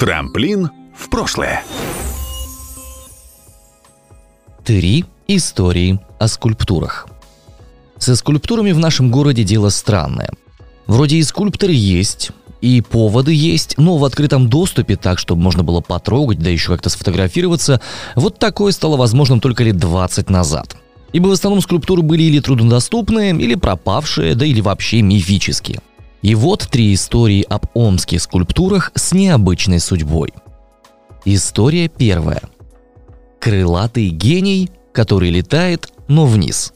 [0.00, 1.62] Трамплин в прошлое.
[4.64, 7.06] Три истории о скульптурах.
[7.98, 10.30] Со скульптурами в нашем городе дело странное.
[10.86, 12.30] Вроде и скульпторы есть,
[12.62, 16.88] и поводы есть, но в открытом доступе, так, чтобы можно было потрогать, да еще как-то
[16.88, 17.82] сфотографироваться,
[18.16, 20.78] вот такое стало возможным только лет 20 назад.
[21.12, 25.80] Ибо в основном скульптуры были или труднодоступные, или пропавшие, да или вообще мифические.
[26.22, 30.32] И вот три истории об омских скульптурах с необычной судьбой.
[31.24, 32.42] История первая.
[33.40, 36.72] Крылатый гений, который летает, но вниз.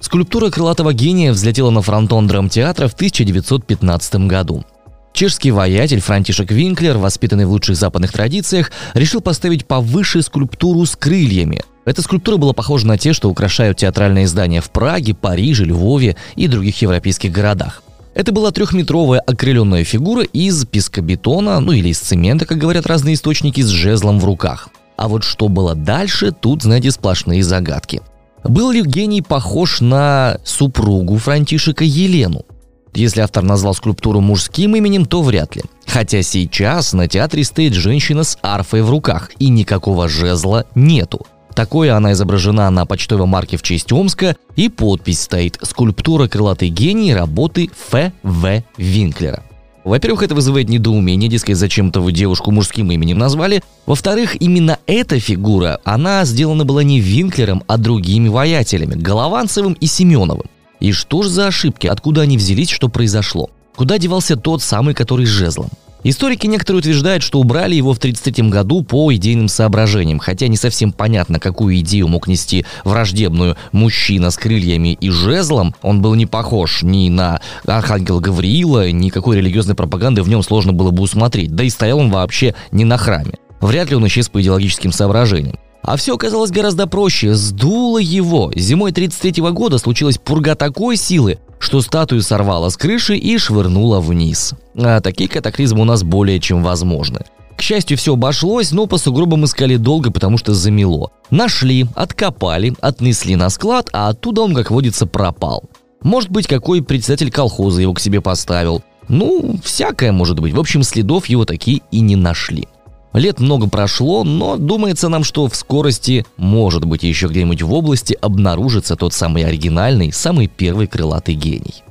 [0.00, 4.64] Скульптура крылатого гения взлетела на фронтон драмтеатра в 1915 году.
[5.12, 11.62] Чешский воятель Франтишек Винклер, воспитанный в лучших западных традициях, решил поставить повыше скульптуру с крыльями.
[11.84, 16.46] Эта скульптура была похожа на те, что украшают театральные здания в Праге, Париже, Львове и
[16.46, 17.82] других европейских городах.
[18.20, 23.62] Это была трехметровая окрыленная фигура из пескобетона, ну или из цемента, как говорят разные источники,
[23.62, 24.68] с жезлом в руках.
[24.98, 28.02] А вот что было дальше, тут, знаете, сплошные загадки.
[28.44, 32.44] Был ли гений похож на супругу Франтишека Елену?
[32.92, 35.62] Если автор назвал скульптуру мужским именем, то вряд ли.
[35.86, 41.26] Хотя сейчас на театре стоит женщина с арфой в руках, и никакого жезла нету.
[41.54, 47.14] Такое она изображена на почтовой марке в честь Омска, и подпись стоит «Скульптура крылатый гений
[47.14, 48.62] работы Ф.В.
[48.76, 49.42] Винклера».
[49.82, 53.62] Во-первых, это вызывает недоумение, дескать, зачем-то вы девушку мужским именем назвали.
[53.86, 60.46] Во-вторых, именно эта фигура, она сделана была не Винклером, а другими воятелями– Голованцевым и Семеновым.
[60.80, 63.50] И что ж за ошибки, откуда они взялись, что произошло?
[63.74, 65.70] Куда девался тот самый, который с жезлом?
[66.02, 70.92] Историки некоторые утверждают, что убрали его в 1933 году по идейным соображениям, хотя не совсем
[70.92, 75.74] понятно, какую идею мог нести враждебную мужчина с крыльями и жезлом.
[75.82, 80.90] Он был не похож ни на архангела Гавриила, никакой религиозной пропаганды в нем сложно было
[80.90, 83.34] бы усмотреть, да и стоял он вообще не на храме.
[83.60, 85.58] Вряд ли он исчез по идеологическим соображениям.
[85.82, 87.34] А все оказалось гораздо проще.
[87.34, 88.52] Сдуло его.
[88.54, 94.54] Зимой 33 года случилась пурга такой силы, что статую сорвало с крыши и швырнуло вниз.
[94.74, 97.20] А такие катаклизмы у нас более чем возможны.
[97.56, 101.12] К счастью, все обошлось, но по сугробам искали долго, потому что замело.
[101.30, 105.64] Нашли, откопали, отнесли на склад, а оттуда он, как водится, пропал.
[106.02, 108.82] Может быть, какой председатель колхоза его к себе поставил.
[109.08, 110.54] Ну, всякое может быть.
[110.54, 112.66] В общем, следов его такие и не нашли.
[113.12, 118.16] Лет много прошло, но думается нам, что в скорости, может быть, еще где-нибудь в области
[118.20, 121.82] обнаружится тот самый оригинальный, самый первый крылатый гений.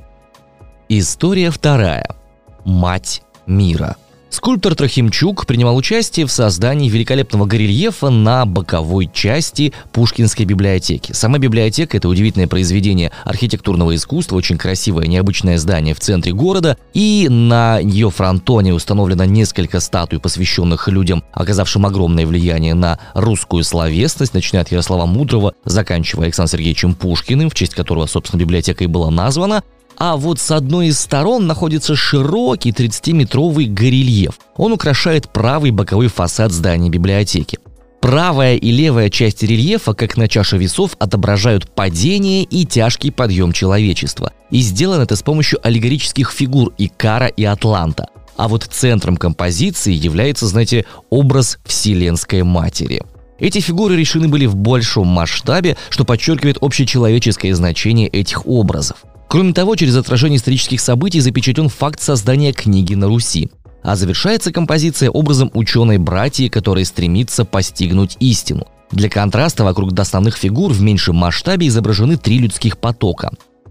[0.88, 2.16] История вторая.
[2.64, 3.96] Мать мира–
[4.30, 11.12] Скульптор Трохимчук принимал участие в создании великолепного горельефа на боковой части Пушкинской библиотеки.
[11.12, 17.26] Сама библиотека– это удивительное произведение архитектурного искусства, очень красивое, необычное здание в центре города, и
[17.28, 24.62] на ее фронтоне установлено несколько статуй, посвященных людям, оказавшим огромное влияние на русскую словесность, начиная
[24.62, 29.64] от Ярослава Мудрого, заканчивая Александром Сергеевичем Пушкиным, в честь которого, собственно, библиотека и была названа,
[30.00, 34.38] а вот с одной из сторон находится широкий 30-метровый горельеф.
[34.56, 37.58] Он украшает правый боковой фасад здания библиотеки.
[38.00, 44.32] Правая и левая часть рельефа, как на чаше весов, отображают падение и тяжкий подъем человечества.
[44.50, 48.06] И сделано это с помощью аллегорических фигур Икара и Атланта.
[48.38, 53.02] А вот центром композиции является, знаете, образ Вселенской Матери.
[53.38, 59.04] Эти фигуры решены были в большом масштабе, что подчеркивает общечеловеческое значение этих образов.
[59.30, 63.48] Кроме того, через отражение исторических событий запечатлен факт создания книги на Руси.
[63.84, 68.66] А завершается композиция образом ученой братьи, которая стремится постигнуть истину.
[68.90, 73.30] Для контраста вокруг основных фигур в меньшем масштабе изображены три людских потока.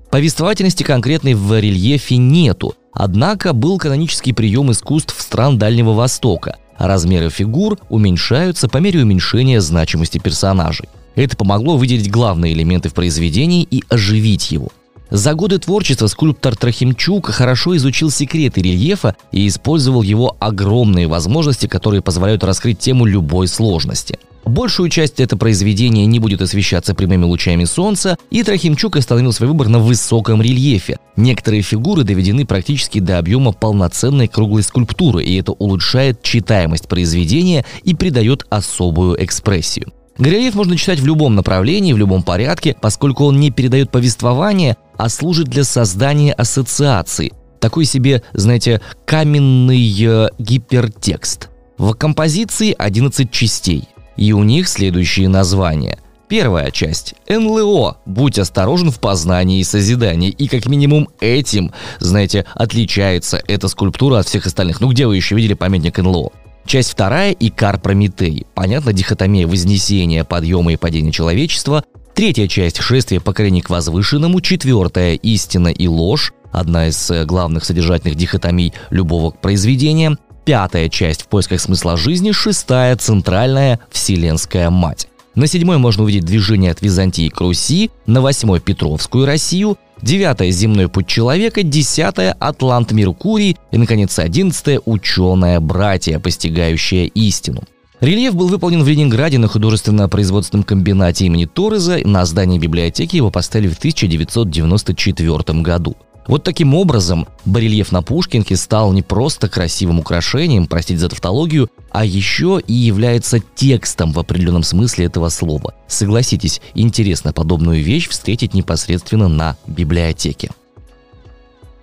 [0.10, 6.56] Повествовательности конкретной в рельефе нету, однако был канонический прием искусств стран Дальнего Востока.
[6.78, 10.88] размеры фигур уменьшаются по мере уменьшения значимости персонажей.
[11.16, 14.70] Это помогло выделить главные элементы в произведении и оживить его.
[15.12, 22.02] За годы творчества скульптор Трохимчук хорошо изучил секреты рельефа и использовал его огромные возможности, которые
[22.02, 24.20] позволяют раскрыть тему любой сложности.
[24.46, 29.68] Большую часть этого произведения не будет освещаться прямыми лучами солнца, и Трохимчук остановил свой выбор
[29.68, 30.98] на высоком рельефе.
[31.16, 37.94] Некоторые фигуры доведены практически до объема полноценной круглой скульптуры, и это улучшает читаемость произведения и
[37.94, 39.92] придает особую экспрессию.
[40.20, 45.08] Горельеф можно читать в любом направлении, в любом порядке, поскольку он не передает повествование, а
[45.08, 47.32] служит для создания ассоциаций.
[47.62, 51.50] Такой себе, знаете, каменный э, гипертекст.
[51.78, 53.86] В композиции 11 частей,
[54.18, 56.00] и у них следующие названия.
[56.28, 58.00] Первая часть– НЛО.
[58.06, 60.30] Будь осторожен в познании и созидании.
[60.32, 64.82] И как минимум этим, знаете, отличается эта скульптура от всех остальных.
[64.82, 66.32] Ну где вы еще видели памятник НЛО?
[66.70, 68.46] Часть вторая– Икар Прометей.
[68.54, 71.84] Понятно, дихотомия вознесения, подъема и падения человечества.
[72.14, 74.40] Третья часть– шествие поколений к возвышенному.
[74.40, 76.32] Четвертая– истина и ложь.
[76.52, 80.16] Одна из э, главных содержательных дихотомий любого произведения.
[80.46, 82.32] Пятая часть– в поисках смысла жизни.
[82.34, 85.08] Шестая– центральная– вселенская мать.
[85.34, 90.88] На седьмой можно увидеть движение от Византии к Руси, на восьмой– Петровскую Россию, девятое– земной
[90.88, 97.64] путь человека, десятое– Атлант Меркурий и, наконец, одиннадцатое– ученая братья, постигающая истину.
[98.02, 102.00] Рельеф был выполнен в Ленинграде на художественно-производственном комбинате имени Торреза.
[102.06, 105.98] На здании библиотеки его поставили в 1994 году.
[106.30, 112.06] Вот таким образом барельеф на Пушкинке стал не просто красивым украшением, простите за тавтологию, а
[112.06, 115.74] еще и является текстом в определенном смысле этого слова.
[115.88, 120.52] Согласитесь, интересно подобную вещь встретить непосредственно на библиотеке.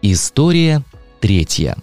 [0.01, 0.85] История
[1.19, 1.77] третья.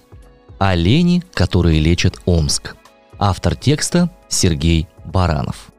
[0.58, 2.78] Олени, которые лечат Омск.
[3.20, 5.74] Автор текста Сергей Баранов.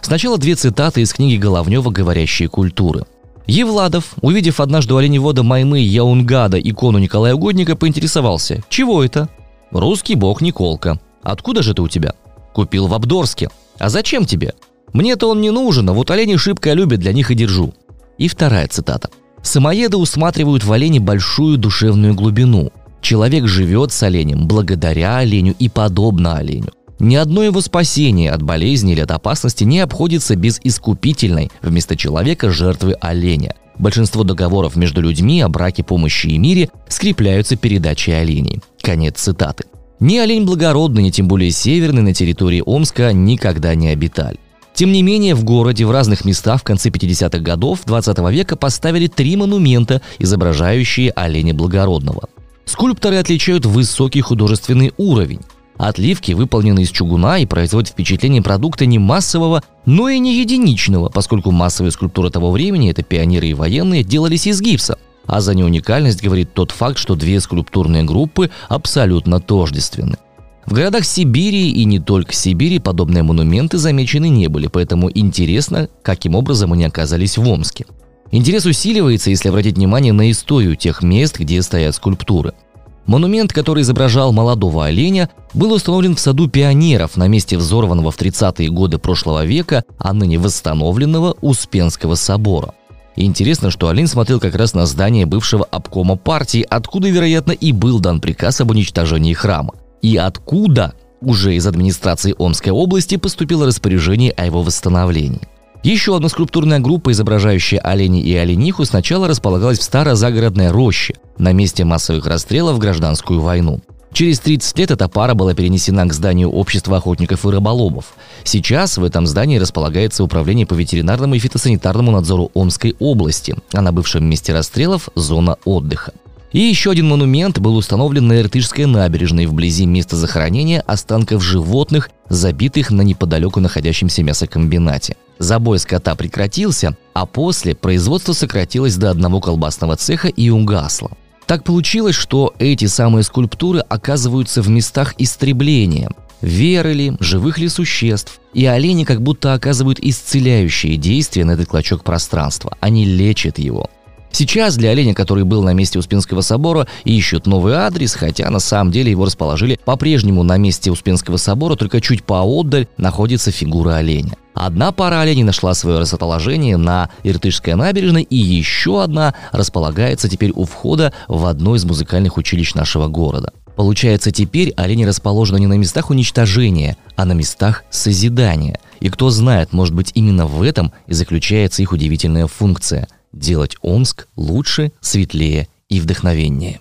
[0.00, 3.04] Сначала две цитаты из книги Головнева «Говорящие культуры».
[3.50, 9.28] Евладов, увидев однажды у оленевода Маймы Яунгада икону Николая Угодника, поинтересовался, чего это?
[9.72, 11.00] «Русский бог Николка.
[11.24, 12.14] Откуда же это у тебя?»
[12.52, 13.48] «Купил в Абдорске.
[13.78, 14.54] А зачем тебе?»
[14.92, 17.74] «Мне-то он не нужен, а вот олени шибко любят, для них и держу».
[18.18, 19.10] И вторая цитата.
[19.42, 22.70] Самоеды усматривают в олене большую душевную глубину.
[23.00, 26.70] Человек живет с оленем благодаря оленю и подобно оленю.
[27.00, 32.50] Ни одно его спасение от болезни или от опасности не обходится без искупительной вместо человека
[32.50, 33.54] жертвы оленя.
[33.78, 38.60] Большинство договоров между людьми о браке, помощи и мире скрепляются передачей оленей.
[38.82, 39.64] Конец цитаты.
[39.98, 44.38] Ни олень благородный, ни тем более северный на территории Омска никогда не обитали.
[44.74, 49.06] Тем не менее, в городе в разных местах в конце 50-х годов 20 века поставили
[49.06, 52.28] три монумента, изображающие оленя благородного.
[52.66, 55.40] Скульпторы отличают высокий художественный уровень.
[55.80, 61.52] Отливки выполнены из чугуна и производят впечатление продукта не массового, но и не единичного, поскольку
[61.52, 64.98] массовые скульптуры того времени, это пионеры и военные, делались из гипса.
[65.24, 70.18] А за неуникальность говорит тот факт, что две скульптурные группы абсолютно тождественны.
[70.66, 76.34] В городах Сибири и не только Сибири подобные монументы замечены не были, поэтому интересно, каким
[76.34, 77.86] образом они оказались в Омске.
[78.32, 82.52] Интерес усиливается, если обратить внимание на историю тех мест, где стоят скульптуры–
[83.10, 88.68] Монумент, который изображал молодого оленя, был установлен в саду пионеров на месте взорванного в 30-е
[88.68, 92.72] годы прошлого века, а ныне восстановленного Успенского собора.
[93.16, 97.98] Интересно, что Олень смотрел как раз на здание бывшего обкома партии, откуда, вероятно, и был
[97.98, 99.74] дан приказ об уничтожении храма.
[100.02, 105.48] И откуда уже из администрации Омской области поступило распоряжение о его восстановлении.
[105.82, 111.84] Еще одна скульптурная группа, изображающая оленей и олениху, сначала располагалась в старозагородной роще, на месте
[111.84, 113.80] массовых расстрелов в гражданскую войну.
[114.12, 118.12] Через 30 лет эта пара была перенесена к зданию Общества охотников и рыболовов.
[118.44, 123.92] Сейчас в этом здании располагается Управление по ветеринарному и фитосанитарному надзору Омской области, а на
[123.92, 126.12] бывшем месте расстрелов– зона отдыха.
[126.52, 132.90] И еще один монумент был установлен на Иртышской набережной вблизи места захоронения останков животных, забитых
[132.90, 135.16] на неподалеку находящемся мясокомбинате.
[135.40, 141.12] Забой скота прекратился, а после производство сократилось до одного колбасного цеха и угасло.
[141.46, 146.10] Так получилось, что эти самые скульптуры оказываются в местах истребления.
[146.42, 148.38] Веры ли, живых ли существ.
[148.52, 152.76] И олени как будто оказывают исцеляющие действия на этот клочок пространства.
[152.80, 153.88] Они лечат его.
[154.32, 158.92] Сейчас для оленя, который был на месте Успенского собора, ищут новый адрес, хотя на самом
[158.92, 164.36] деле его расположили по-прежнему на месте Успенского собора, только чуть поотдаль находится фигура оленя.
[164.54, 170.64] Одна пара оленей нашла свое расположение на Иртышской набережной, и еще одна располагается теперь у
[170.64, 173.52] входа в одно из музыкальных училищ нашего города.
[173.76, 178.78] Получается, теперь олени расположены не на местах уничтожения, а на местах созидания.
[179.00, 184.28] И кто знает, может быть именно в этом и заключается их удивительная функция– делать Омск
[184.36, 186.80] лучше, светлее и вдохновеннее.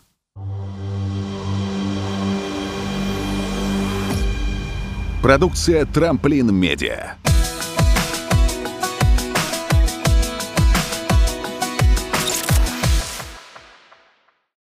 [5.21, 7.17] Продукция «Трамплин Медиа».